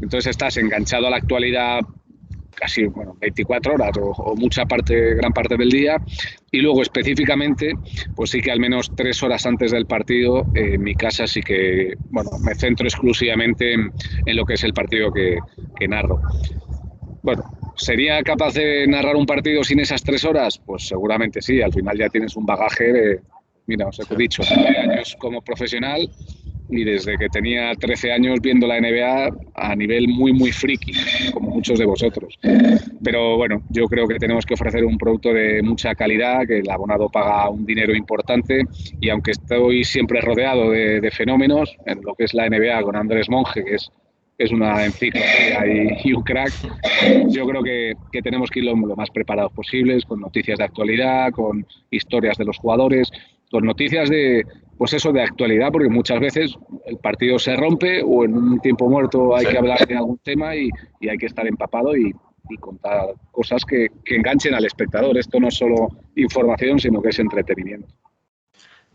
[0.00, 1.80] Entonces estás enganchado a la actualidad
[2.54, 5.96] casi bueno, 24 horas o, mucha parte, gran parte del día.
[6.50, 7.72] Y luego específicamente,
[8.14, 11.94] pues sí que al menos tres horas antes del partido, en mi casa sí que
[12.10, 13.92] bueno, me centro exclusivamente en,
[14.26, 15.38] lo que es el partido que,
[15.76, 16.20] que narro.
[17.22, 17.42] Bueno,
[17.76, 20.60] ¿sería capaz de narrar un partido sin esas tres horas?
[20.64, 23.20] Pues seguramente sí, al final ya tienes un bagaje de,
[23.66, 26.08] mira, os he dicho, años como profesional
[26.68, 30.92] y desde que tenía 13 años viendo la NBA a nivel muy, muy friki,
[31.32, 32.38] como muchos de vosotros.
[33.02, 36.70] Pero bueno, yo creo que tenemos que ofrecer un producto de mucha calidad, que el
[36.70, 38.62] abonado paga un dinero importante
[39.00, 43.28] y aunque estoy siempre rodeado de, fenómenos, en lo que es la NBA con Andrés
[43.28, 43.90] Monge, que es,
[44.38, 46.52] es una enciclopedia y, un crack,
[47.28, 50.64] yo creo que, que tenemos que ir lo, lo más preparados posibles, con noticias de
[50.64, 53.12] actualidad, con historias de los jugadores,
[53.50, 54.44] con noticias de,
[54.78, 56.56] pues eso de actualidad, porque muchas veces
[56.86, 60.54] el partido se rompe o en un tiempo muerto hay que hablar de algún tema
[60.56, 60.70] y,
[61.08, 62.12] hay que estar empapado y,
[62.60, 65.16] contar cosas que, enganchen al espectador.
[65.16, 67.88] Esto no es solo información, sino que es entretenimiento.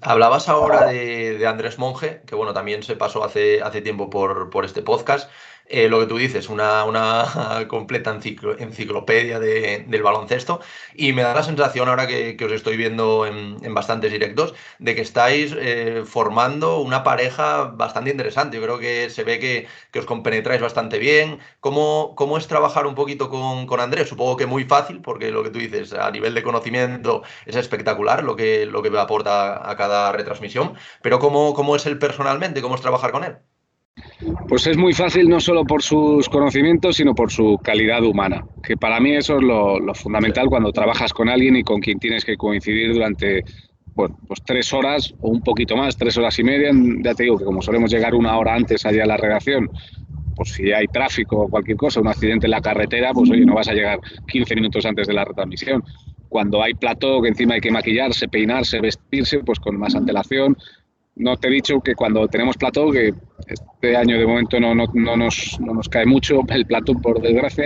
[0.02, 4.66] Hablabas ahora de, Andrés Monge, que bueno, también se pasó hace, hace tiempo por, por
[4.66, 5.30] este podcast.
[5.72, 10.62] Eh, lo que tú dices, una, una completa enciclopedia del baloncesto.
[10.96, 15.02] Y me da la sensación, ahora que, os estoy viendo en, bastantes directos, de que
[15.02, 18.58] estáis eh, formando una pareja bastante interesante.
[18.58, 19.68] Yo creo que se ve que,
[20.00, 21.40] os compenetráis bastante bien.
[21.60, 24.10] ¿Cómo, ¿Cómo, es trabajar un poquito con, con, Andrés?
[24.10, 28.24] Supongo que muy fácil, porque lo que tú dices, a nivel de conocimiento es espectacular
[28.24, 30.74] lo que, lo que aporta a cada retransmisión.
[31.04, 32.62] Pero ¿cómo, ¿cómo es él personalmente?
[32.62, 33.38] ¿Cómo es trabajar con él?
[34.48, 38.76] Pues es muy fácil no solo por sus conocimientos, sino por su calidad humana, que
[38.78, 42.38] para mí eso es lo, fundamental cuando trabajas con alguien y con quien tienes que
[42.38, 43.44] coincidir durante
[43.96, 46.72] bueno, pues tres horas o un poquito más, tres horas y media.
[47.04, 49.70] Ya te digo que como solemos llegar una hora antes allá a la redacción,
[50.36, 53.56] pues si hay tráfico o cualquier cosa, un accidente en la carretera, pues oye, no
[53.56, 55.84] vas a llegar 15 minutos antes de la retransmisión.
[56.30, 60.56] Cuando hay plató que encima hay que maquillarse, peinarse, vestirse, pues con más antelación,
[61.20, 63.14] no te he dicho que cuando tenemos plató, que
[63.46, 67.22] este año de momento no, no, no, nos, no nos, cae mucho el plató, por
[67.22, 67.66] desgracia,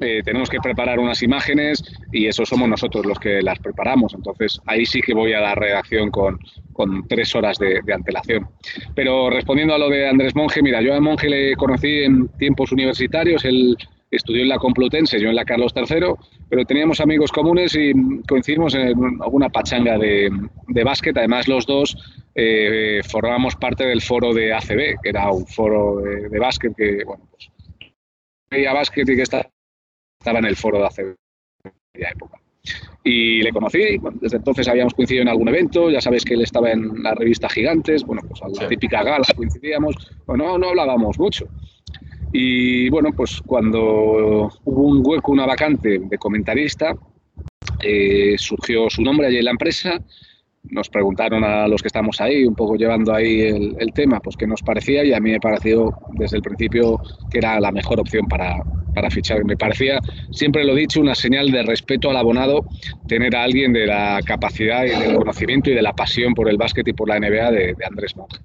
[0.00, 4.14] eh, tenemos que preparar unas imágenes y eso somos nosotros los que las preparamos.
[4.14, 6.38] Entonces ahí sí que voy a la redacción con,
[6.72, 8.48] con tres horas de, antelación.
[8.94, 12.72] Pero respondiendo a lo de Andrés Monge, mira, yo a Monge le conocí en tiempos
[12.72, 13.76] universitarios, él
[14.10, 16.14] estudió en la Complutense, yo en la Carlos III,
[16.48, 17.92] pero teníamos amigos comunes y
[18.26, 20.30] coincidimos en alguna pachanga de,
[20.66, 21.16] de básquet.
[21.16, 21.96] Además, los dos
[22.34, 27.26] eh, formábamos parte del foro de ACB, que era un foro de, básquet que, bueno,
[27.30, 27.50] pues
[28.50, 29.48] veía básquet y que estaba,
[30.24, 31.16] en el foro de ACB
[31.64, 32.40] en aquella época.
[33.02, 36.70] Y le conocí, desde entonces habíamos coincidido en algún evento, ya sabes que él estaba
[36.70, 39.96] en la revista Gigantes, bueno, pues a la típica gala coincidíamos,
[40.28, 41.48] no, no hablábamos mucho.
[42.32, 46.94] Y bueno, pues cuando hubo un hueco, una vacante de comentarista,
[47.82, 50.04] eh, surgió su nombre allí en la empresa
[50.70, 54.46] nos preguntaron a los que estamos ahí, un poco llevando ahí el, tema, pues qué
[54.46, 58.26] nos parecía y a mí me pareció desde el principio que era la mejor opción
[58.26, 58.62] para,
[58.94, 59.44] para fichar.
[59.44, 59.98] Me parecía,
[60.30, 62.64] siempre lo he dicho, una señal de respeto al abonado
[63.08, 66.56] tener a alguien de la capacidad y del conocimiento y de la pasión por el
[66.56, 68.38] básquet y por la NBA de, Andrés Monge.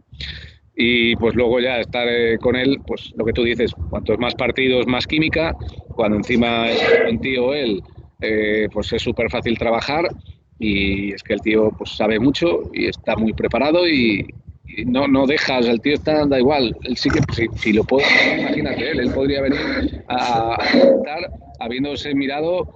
[0.75, 4.35] Y pues luego ya estar eh, con él, pues lo que tú dices, cuantos más
[4.35, 5.55] partidos, más química,
[5.95, 7.81] cuando encima es un tío él,
[8.19, 10.05] eh, pues es súper fácil trabajar
[10.59, 14.25] y es que el tío pues sabe mucho y está muy preparado y,
[14.87, 18.05] no, no dejas, el tío está, da igual, él sí que, si, lo puedo
[18.37, 22.67] imagínate, él, él podría venir a, estar habiéndose mirado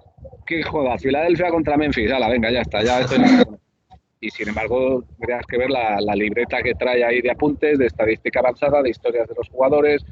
[0.45, 3.19] que joda, Filadelfia contra Memphis, la venga, ya está, ya estoy
[4.21, 7.87] y sin embargo tendrías que ver la, la, libreta que trae ahí de apuntes, de
[7.87, 10.05] estadística avanzada, de historias de los jugadores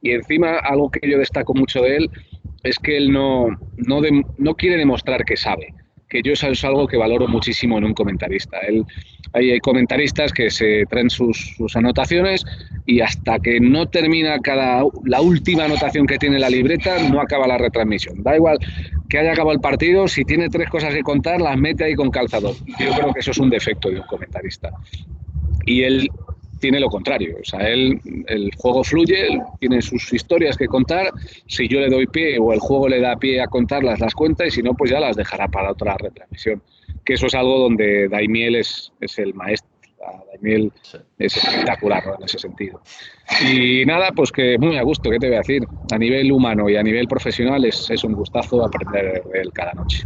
[0.00, 2.10] y encima algo que yo destaco mucho de él
[2.64, 4.00] es que él no, no,
[4.38, 5.74] no quiere demostrar que sabe,
[6.12, 8.58] que yo eso es algo que valoro muchísimo en un comentarista.
[8.58, 8.84] Él,
[9.32, 12.44] hay, comentaristas que se traen sus, sus, anotaciones
[12.84, 17.46] y hasta que no termina cada, la última anotación que tiene la libreta, no acaba
[17.46, 18.22] la retransmisión.
[18.22, 18.58] Da igual
[19.08, 22.10] que haya acabado el partido, si tiene tres cosas que contar, las mete ahí con
[22.10, 22.54] calzador.
[22.78, 24.70] Yo creo que eso es un defecto de un comentarista.
[25.64, 26.10] Y él
[26.62, 27.36] tiene lo contrario.
[27.40, 31.10] O sea, él, el juego fluye, tiene sus historias que contar.
[31.46, 34.46] Si yo le doy pie o el juego le da pie a contarlas, las cuenta
[34.46, 36.62] y si no, pues ya las dejará para otra retransmisión.
[37.04, 39.68] Que eso es algo donde Daimiel es, es el maestro.
[40.32, 40.72] Daimiel
[41.18, 42.80] es espectacular en ese sentido.
[43.44, 45.62] Y nada, pues que muy a gusto, ¿qué te voy a decir?
[45.92, 49.72] A nivel humano y a nivel profesional es, es un gustazo aprender de él cada
[49.72, 50.04] noche.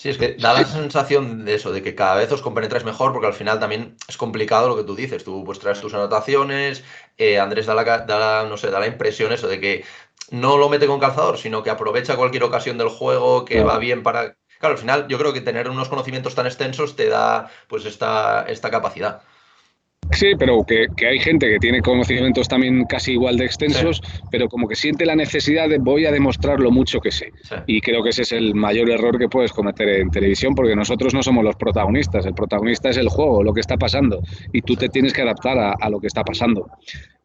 [0.00, 3.12] Sí, es que da la sensación de eso, de que cada vez os compenetráis mejor,
[3.12, 5.24] porque al final también es complicado lo que tú dices.
[5.24, 6.82] Tú pues traes tus anotaciones,
[7.18, 9.84] eh, Andrés da la, da no sé, da la impresión eso de que
[10.30, 14.02] no lo mete con calzador, sino que aprovecha cualquier ocasión del juego, que va bien
[14.02, 14.38] para.
[14.58, 18.46] Claro, al final yo creo que tener unos conocimientos tan extensos te da pues esta,
[18.48, 19.20] esta capacidad.
[20.12, 24.66] Sí, pero que, hay gente que tiene conocimientos también casi igual de extensos, pero como
[24.66, 27.32] que siente la necesidad de voy a demostrar lo mucho que sé.
[27.66, 31.14] Y creo que ese es el mayor error que puedes cometer en televisión, porque nosotros
[31.14, 34.20] no somos los protagonistas, el protagonista es el juego, lo que está pasando,
[34.52, 36.68] y tú te tienes que adaptar a, a lo que está pasando.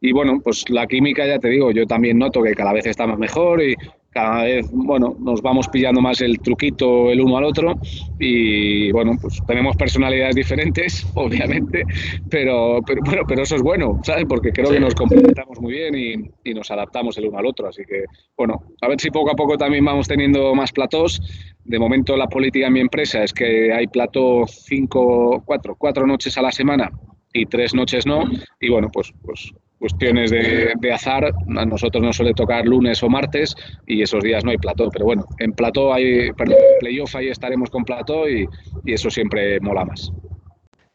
[0.00, 3.18] Y bueno, pues la química, ya te digo, yo también noto que cada vez estamos
[3.18, 3.74] mejor y
[4.16, 7.74] cada vez, bueno, nos vamos pillando más el truquito el uno al otro
[8.18, 11.82] y, bueno, pues tenemos personalidades diferentes, obviamente,
[12.30, 14.24] pero, pero bueno, pero eso es bueno, ¿sabes?
[14.26, 17.68] Porque creo que nos complementamos muy bien y, y, nos adaptamos el uno al otro,
[17.68, 18.06] así que,
[18.38, 21.20] bueno, a ver si poco a poco también vamos teniendo más platós.
[21.62, 26.38] De momento la política en mi empresa es que hay plató cinco, cuatro, cuatro noches
[26.38, 26.90] a la semana
[27.34, 28.24] y tres noches no,
[28.60, 33.54] y bueno, pues, pues cuestiones de, azar, a nosotros nos suele tocar lunes o martes
[33.86, 37.70] y esos días no hay plató, pero bueno, en plató hay, perdón, playoff ahí estaremos
[37.70, 38.48] con plató y,
[38.84, 40.12] eso siempre mola más.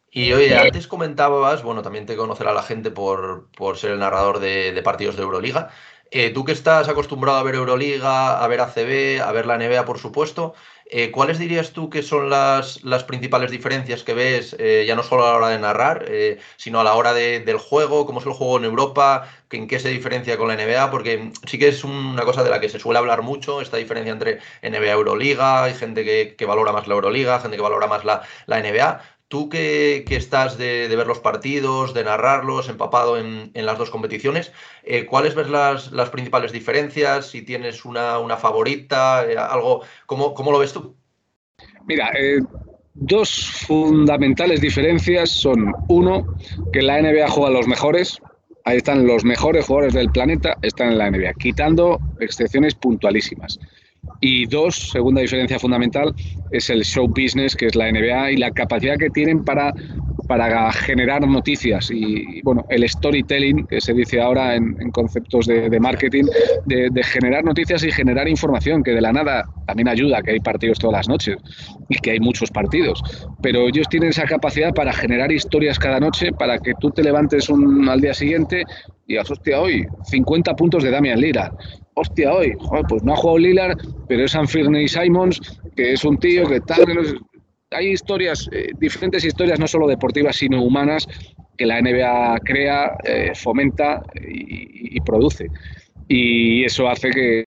[0.10, 4.40] Y oye, antes comentabas, bueno, también te conocerá la gente por, por ser el narrador
[4.40, 5.70] de, de partidos de Euroliga.
[6.14, 9.86] Eh, tú que estás acostumbrado a ver Euroliga, a ver ACB, a ver la NBA,
[9.86, 10.54] por supuesto,
[10.92, 15.26] eh, ¿cuáles dirías tú que son las, principales diferencias que ves, eh, ya no solo
[15.26, 16.06] a la hora de narrar,
[16.58, 18.06] sino a la hora del juego?
[18.06, 19.28] ¿Cómo es el juego en Europa?
[19.50, 20.92] ¿En qué se diferencia con la NBA?
[20.92, 24.14] Porque sí que es una cosa de la que se suele hablar mucho, esta diferencia
[24.14, 25.64] entre NBA Euroliga.
[25.64, 29.02] Hay gente que, valora más la Euroliga, gente que valora más la, la NBA.
[29.32, 34.52] Tú que, estás de, ver los partidos, de narrarlos, empapado en, las dos competiciones,
[34.84, 37.28] eh, ¿cuáles ves las, principales diferencias?
[37.28, 40.98] Si tienes una, favorita, eh, algo, ¿cómo, ¿cómo, lo ves tú?
[41.88, 42.42] Mira, eh,
[42.94, 46.36] dos fundamentales diferencias son, uno,
[46.74, 48.22] que la NBA juega a los mejores,
[48.66, 53.58] ahí están los mejores jugadores del planeta, están en la NBA, quitando excepciones puntualísimas.
[54.20, 56.14] Y dos, segunda diferencia fundamental,
[56.52, 59.74] es el show business, que es la NBA, y la capacidad que tienen para,
[60.28, 61.90] para generar noticias.
[61.92, 66.26] Y, bueno, el storytelling, que se dice ahora en, conceptos de, marketing,
[66.66, 70.80] de, generar noticias y generar información, que de la nada también ayuda, que hay partidos
[70.80, 71.38] todas las noches
[71.90, 73.02] y que hay muchos partidos.
[73.42, 77.50] Pero ellos tienen esa capacidad para generar historias cada noche, para que tú te levantes
[77.50, 78.66] un, al día siguiente
[79.08, 81.54] y digas, hostia, hoy 50 puntos de Damian Lillard
[81.96, 82.54] hostia, hoy,
[82.88, 83.78] pues no ha jugado Lillard,
[84.08, 85.40] pero es Anfirney Simons,
[85.76, 86.86] que es un tío que tal.
[87.72, 91.08] Hay historias, eh, diferentes historias, no solo deportivas, sino humanas,
[91.58, 95.48] que la NBA crea, eh, fomenta y, produce.
[96.08, 97.46] Y eso hace que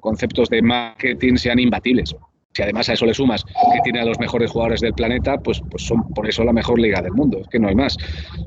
[0.00, 2.14] conceptos de marketing sean imbatibles.
[2.52, 5.62] Si además a eso le sumas que tiene a los mejores jugadores del planeta, pues,
[5.70, 7.96] pues son por eso la mejor liga del mundo, es que no hay más.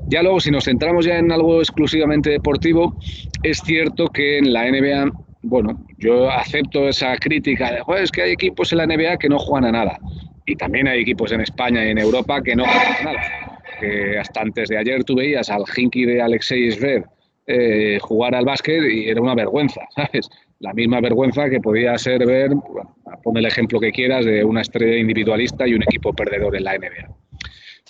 [0.08, 2.98] Ya luego, si nos centramos ya en algo exclusivamente deportivo,
[3.42, 5.10] es cierto que en la NBA,
[5.42, 9.38] bueno, yo acepto esa crítica de, es que hay equipos en la NBA que no
[9.38, 9.98] juegan a nada.
[10.46, 13.60] Y también hay equipos en España y en Europa que no juegan a nada.
[13.80, 17.04] Que hasta antes de ayer tú veías al Hinky de Alexei Zverev
[17.46, 20.28] eh, jugar al básquet y era una vergüenza, ¿sabes?
[20.64, 24.62] La misma vergüenza que podía ser ver, bueno, pon el ejemplo que quieras, de una
[24.62, 27.06] estrella individualista y un equipo perdedor en la NBA.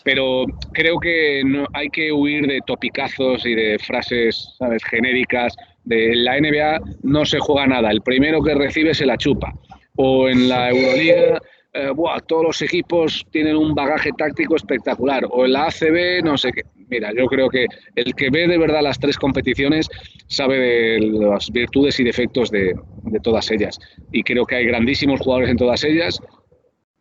[0.03, 4.59] Pero creo que no, hay que huir de topicazos y de frases
[4.91, 9.55] genéricas de la NBA no se juega nada, el primero que recibe se la chupa.
[9.95, 11.41] O en la Euroliga,
[11.75, 11.91] eh,
[12.27, 15.25] todos los equipos tienen un bagaje táctico espectacular.
[15.31, 16.63] O en la ACB, no sé qué.
[17.17, 19.89] Yo creo que el que ve de verdad las tres competiciones
[20.27, 23.79] sabe de las virtudes y defectos de, de todas ellas.
[24.13, 26.21] Y creo que hay grandísimos jugadores en todas ellas,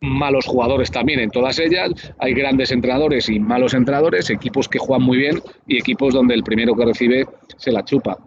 [0.00, 5.04] malos jugadores también en todas ellas, hay grandes entrenadores y malos entrenadores, equipos que juegan
[5.04, 7.26] muy bien y equipos donde el primero que recibe
[7.56, 8.18] se la chupa.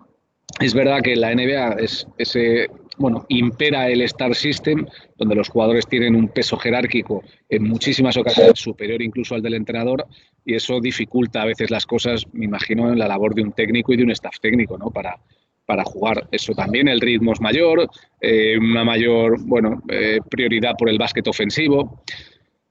[0.59, 4.85] Es verdad que la NBA es ese bueno, impera el Star System,
[5.17, 10.05] donde los jugadores tienen un peso jerárquico en muchísimas ocasiones superior incluso al del entrenador,
[10.47, 13.91] y eso dificulta a veces las cosas, me imagino, en la labor de un técnico
[13.91, 14.89] y de un staff técnico, ¿no?
[14.89, 15.17] Para,
[15.65, 16.25] para jugar.
[16.31, 17.89] Eso también, el ritmo es mayor,
[18.21, 22.01] eh, una mayor bueno, eh, prioridad por el básquet ofensivo.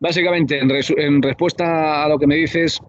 [0.00, 2.80] Básicamente, en, respuesta a lo que me dices,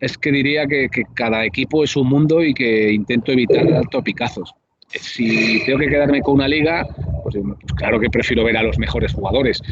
[0.00, 4.54] es que diría que, cada equipo es un mundo y que intento evitar topicazos
[4.98, 6.86] si tengo que quedarme con una liga,
[7.22, 7.36] pues,
[7.76, 9.62] claro que prefiero ver a los mejores jugadores.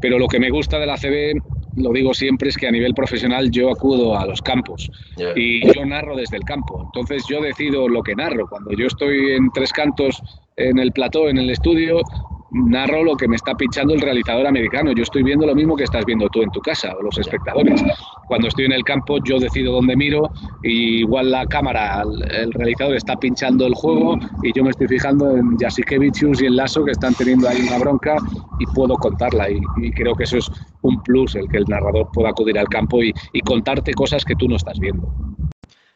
[0.00, 1.40] Pero lo que me gusta de la CB,
[1.78, 4.90] lo digo siempre, es que a nivel profesional yo acudo a los campos
[5.36, 6.82] y yo narro desde el campo.
[6.84, 8.46] Entonces yo decido lo que narro.
[8.48, 10.22] Cuando yo estoy en tres cantos
[10.56, 12.02] en el plató, en el estudio,
[12.50, 14.92] narro lo que me está pinchando el realizador americano.
[14.92, 17.82] Yo estoy viendo lo mismo que estás viendo tú en tu casa, o los espectadores.
[18.26, 20.30] Cuando estoy en el campo, yo decido dónde miro,
[20.62, 25.36] y igual la cámara, el, realizador está pinchando el juego, y yo me estoy fijando
[25.36, 28.16] en Jasikevichus y el Lazo que están teniendo ahí una bronca,
[28.58, 29.48] y puedo contarla.
[29.50, 29.60] Y,
[29.92, 30.50] creo que eso es
[30.82, 33.12] un plus, el que el narrador pueda acudir al campo y,
[33.44, 35.10] contarte cosas que tú no estás viendo.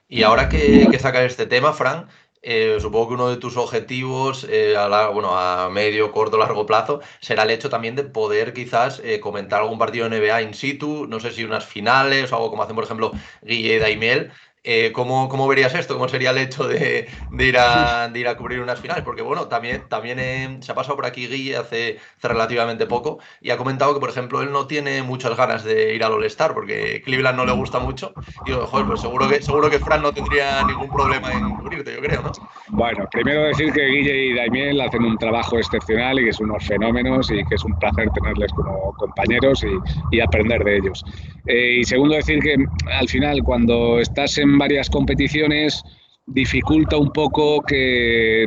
[0.08, 2.06] Y ahora que, que saca este tema, Fran,
[2.42, 7.00] eh, supongo que uno de tus objetivos eh, a, bueno, a medio, corto, largo plazo
[7.20, 11.06] será el hecho también de poder quizás eh, comentar algún partido de NBA in situ,
[11.06, 14.32] no sé si unas finales o algo como hacen por ejemplo Guille y Daimiel,
[14.64, 15.94] eh, ¿cómo, ¿cómo, verías esto?
[15.94, 19.02] ¿Cómo sería el hecho de, de, ir, a, de ir a cubrir unas finales?
[19.02, 23.50] Porque bueno, también, también eh, se ha pasado por aquí Guille hace, relativamente poco y
[23.50, 27.02] ha comentado que, por ejemplo, él no tiene muchas ganas de ir al All-Star porque
[27.04, 28.14] Cleveland no le gusta mucho.
[28.46, 31.94] Y digo, joder, pues seguro que, seguro que Fran no tendría ningún problema en cubrirte,
[31.94, 32.32] yo creo, ¿no?
[32.68, 36.64] Bueno, primero decir que Guille y Daimiel hacen un trabajo excepcional y que son unos
[36.64, 41.04] fenómenos y que es un placer tenerles como compañeros y, y aprender de ellos.
[41.46, 42.54] Eh, y segundo decir que
[42.92, 45.82] al final, cuando estás en varias competiciones
[46.26, 48.46] dificulta un poco que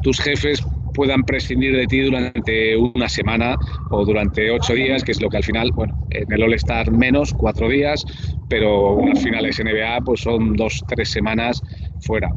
[0.00, 0.62] tus jefes
[0.94, 3.56] puedan prescindir de ti durante una semana
[3.90, 7.34] o durante ocho días, que es lo que al final, bueno, en el All-Star menos,
[7.34, 8.04] cuatro días,
[8.48, 11.62] pero unas finales NBA pues son dos, tres semanas
[12.04, 12.30] fuera.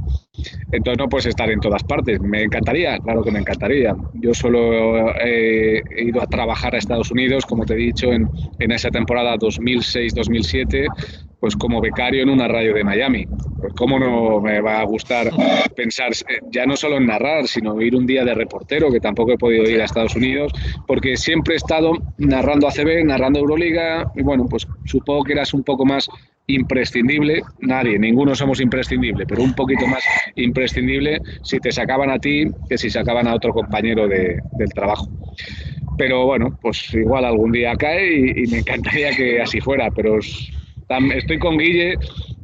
[0.72, 2.20] Entonces no puedes estar en todas partes.
[2.20, 3.96] Me encantaría, claro que me encantaría.
[4.16, 8.72] Yo solo he ido a trabajar a Estados Unidos, como te he dicho, en, en
[8.72, 10.88] esa temporada 2006-2007
[11.40, 13.26] pues como becario en una radio de Miami.
[13.60, 15.30] Pues cómo no me va a gustar
[15.76, 19.34] pensar eh, ya no solo en narrar, sino ir un día de reportero, que tampoco
[19.34, 20.52] he podido ir a Estados Unidos,
[20.88, 25.64] porque siempre he estado narrando ACB, narrando Euroliga, y bueno, pues supongo que eras un
[25.64, 26.10] poco más
[26.48, 30.04] imprescindible, nadie, ninguno somos imprescindible, pero un poquito más
[30.36, 35.10] imprescindible si te sacaban a ti que si sacaban a otro compañero de, del trabajo.
[35.98, 40.20] Pero bueno, pues igual algún día cae y, y me encantaría que así fuera, pero
[40.20, 41.96] estoy con Guille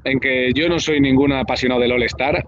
[0.04, 2.46] en que yo no soy ningún apasionado del All-Star,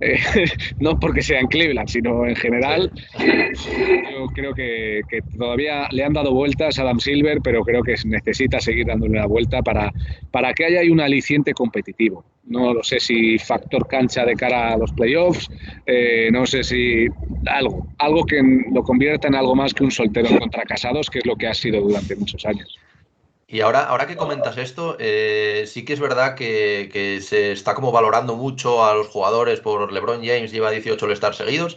[0.00, 0.18] eh,
[0.78, 2.92] no porque sea en Cleveland, sino en general.
[3.18, 5.02] Yo creo que,
[5.36, 9.26] todavía le han dado vueltas a Adam Silver, pero creo que necesita seguir dándole una
[9.26, 9.92] vuelta para,
[10.30, 12.24] para que haya un aliciente competitivo.
[12.44, 15.48] No lo sé si factor cancha de cara a los playoffs,
[15.86, 17.06] eh, no sé si
[17.46, 21.26] algo, algo que lo convierta en algo más que un soltero contra casados, que es
[21.26, 22.78] lo que ha sido durante muchos años.
[23.52, 27.90] Y ahora, ahora que comentas esto, eh, sí que es verdad que, se está como
[27.90, 31.76] valorando mucho a los jugadores por LeBron James, lleva 18 All-Star seguidos,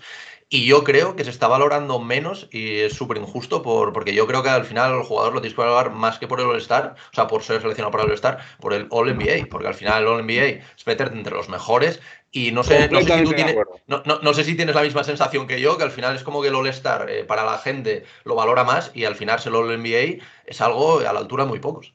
[0.50, 4.28] y yo creo que se está valorando menos y es súper injusto por, porque yo
[4.28, 6.94] creo que al final el jugador lo tienes que valorar más que por el All-Star,
[7.12, 10.10] o sea, por ser seleccionado para el All-Star, por el All-NBA, porque al final el
[10.10, 12.00] All-NBA es meterte entre los mejores
[12.36, 13.56] y no sé, no sé, si tú tienes,
[13.88, 16.48] no, sé si tienes la misma sensación que yo, que al final es como que
[16.48, 20.60] el All-Star eh, para la gente lo valora más y al final el All-NBA es
[20.60, 21.94] algo a la altura muy pocos.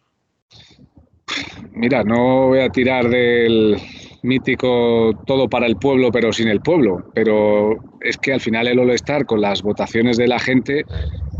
[1.72, 3.78] Mira, no voy a tirar del
[4.22, 8.78] mítico todo para el pueblo pero sin el pueblo, pero es que al final el
[8.78, 10.84] All-Star con las votaciones de la gente,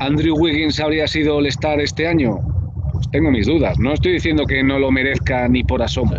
[0.01, 2.41] ¿Andrew Wiggins habría sido All-Star este año?
[2.93, 6.17] Pues tengo mis dudas, no estoy diciendo que no lo merezca ni por asomo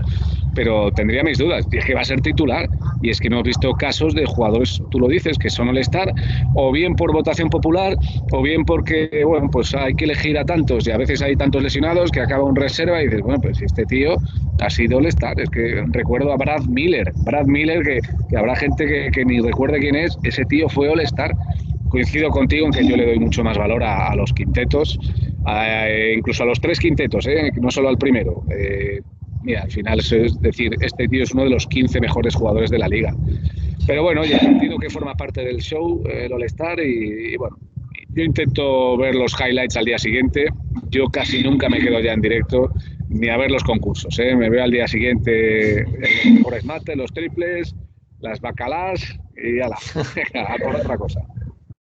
[0.59, 1.65] pero tendría mis dudas.
[1.71, 2.67] Es que va a ser titular.
[3.01, 6.13] Y es que hemos visto casos de jugadores, tú lo dices, que son all-star,
[6.53, 7.95] o bien por votación popular,
[8.33, 11.63] o bien porque, bueno, pues hay que elegir a tantos y a veces hay tantos
[11.63, 14.17] lesionados que acaba un reserva y dices, bueno, pues este tío
[14.59, 15.39] ha sido all-star.
[15.39, 19.95] Es que recuerdo a Brad Miller, Brad Miller, que, habrá gente que, ni recuerde quién
[19.95, 21.33] es, ese tío fue all-star.
[21.87, 24.99] Coincido contigo en que yo le doy mucho más valor a, los quintetos,
[26.17, 27.49] incluso a los tres quintetos, ¿eh?
[27.61, 28.43] no solo al primero.
[28.51, 28.99] Eh,
[29.49, 32.77] mira, al final es decir, este tío es uno de los 15 mejores jugadores de
[32.77, 33.15] la liga.
[33.87, 37.57] Pero bueno, oye, entiendo que forma parte del show, el All-Star, y, bueno,
[38.09, 40.49] yo intento ver los highlights al día siguiente.
[40.91, 42.71] Yo casi nunca me quedo ya en directo
[43.09, 44.19] ni a ver los concursos.
[44.19, 44.35] ¿eh?
[44.35, 47.75] Me veo al día siguiente los mejores mates, los triples,
[48.19, 49.77] las bacalás y ala,
[50.47, 51.21] a por otra cosa.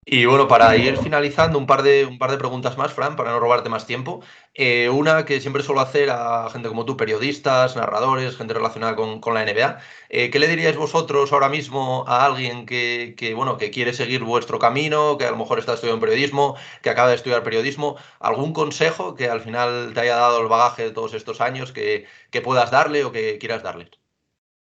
[0.04, 3.32] Y bueno, para ir finalizando, un par de, un par de preguntas más, Fran, para
[3.32, 4.22] no robarte más tiempo.
[4.56, 9.34] Eh, una que siempre suelo hacer a gente como tú, periodistas, narradores, gente relacionada con,
[9.36, 9.80] la NBA.
[10.10, 14.58] Eh, ¿Qué le diríais vosotros ahora mismo a alguien que, bueno, que quiere seguir vuestro
[14.58, 17.95] camino, que a lo mejor está estudiando periodismo, que acaba de estudiar periodismo?
[18.20, 22.06] ¿Algún consejo que al final te haya dado el bagaje de todos estos años que,
[22.32, 23.91] que puedas darle o que quieras darle?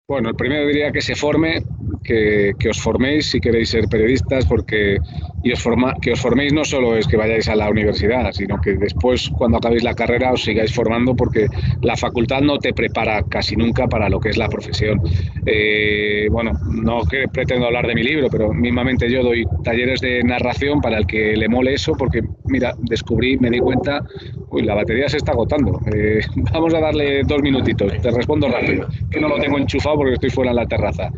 [0.07, 1.63] Bueno, el primero diría que se forme,
[2.03, 4.99] que, os forméis si queréis ser periodistas, porque
[5.43, 8.61] y os forma, que os forméis no solo es que vayáis a la universidad, sino
[8.61, 11.47] que después, cuando acabéis la carrera, os sigáis formando, porque
[11.81, 15.01] la facultad no te prepara casi nunca para lo que es la profesión.
[15.45, 20.23] Eh, bueno, no que pretendo hablar de mi libro, pero mismamente yo doy talleres de
[20.23, 24.03] narración para el que le mole eso, porque mira, descubrí, me di cuenta,
[24.49, 25.79] uy, la batería se está agotando.
[25.91, 26.19] Eh,
[26.53, 30.29] vamos a darle dos minutitos, te respondo rápido, que no lo tengo enchufado porque estoy
[30.29, 31.09] fuera en la terraza.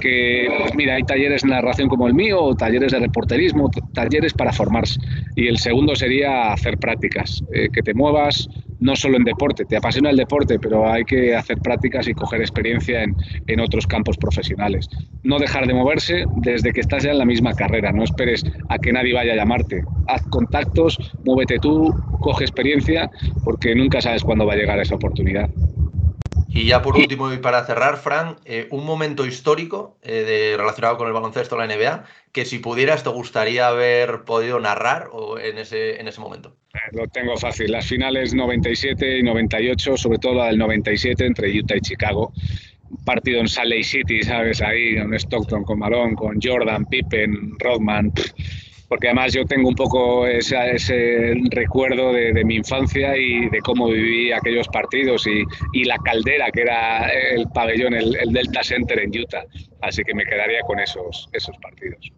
[0.00, 0.11] Que,
[0.58, 4.98] pues mira, hay talleres de narración como el mío, talleres de reporterismo talleres para formarse.
[5.34, 8.48] Y el segundo sería hacer prácticas, eh, que te muevas
[8.78, 12.40] no solo en deporte, te apasiona el deporte, pero hay que hacer prácticas y coger
[12.40, 14.88] experiencia en, en otros campos profesionales.
[15.22, 18.78] No dejar de moverse desde que estás ya en la misma carrera, no esperes a
[18.78, 19.84] que nadie vaya a llamarte.
[20.06, 23.08] Haz contactos, muévete tú, coge experiencia,
[23.42, 25.50] porque nunca sabes cuándo va a llegar esa oportunidad.
[26.54, 30.98] Y ya por último y para cerrar, Fran, eh, un momento histórico eh, de, relacionado
[30.98, 35.38] con el baloncesto de la NBA que si pudieras te gustaría haber podido narrar o
[35.38, 36.54] en, ese, en ese momento.
[36.74, 37.72] Eh, lo tengo fácil.
[37.72, 42.32] Las finales 97 y 98, sobre todo la del 97 entre Utah y Chicago.
[43.04, 44.60] partido en Salt Lake City, ¿sabes?
[44.60, 48.12] Ahí, en Stockton, con Malone, con Jordan, Pippen, Rodman
[48.92, 54.30] porque además yo tengo un poco ese, recuerdo de, mi infancia y de cómo viví
[54.32, 59.46] aquellos partidos y, la caldera que era el pabellón, el, el, Delta Center en Utah.
[59.80, 61.26] Así que me quedaría con esos
[61.62, 62.12] partidos.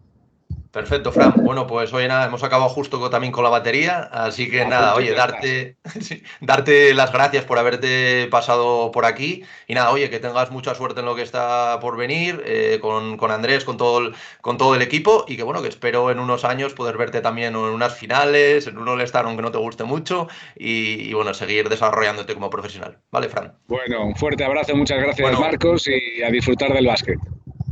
[0.75, 1.31] Perfecto, Fran.
[1.37, 5.13] Bueno, pues hoy nada, hemos acabado justo también con la batería, así que nada, oye,
[5.13, 5.77] darte,
[6.41, 10.99] darte las gracias por haberte pasado por aquí y nada, oye, que tengas mucha suerte
[10.99, 14.81] en lo que está por venir eh, con, Andrés, con todo, el, con todo el
[14.81, 18.67] equipo y que bueno, que espero en unos años poder verte también en unas finales,
[18.67, 22.97] en un All-Star aunque no te guste mucho y, bueno, seguir desarrollándote como profesional.
[23.11, 23.53] Vale, Fran.
[23.67, 27.17] Bueno, un fuerte abrazo, muchas gracias Marcos y a disfrutar del básquet.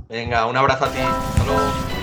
[0.07, 0.99] Venga, un abrazo a ti.
[0.99, 2.02] Hasta luego.